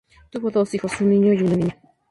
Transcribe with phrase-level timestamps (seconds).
[0.31, 1.77] Tuvo dos hijos, un niño y una niña.